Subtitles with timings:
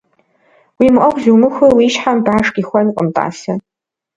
[0.79, 3.53] Уи мыӀуэху зумыхуи, уи щхьэм баш къихуэнкъым, тӀасэ.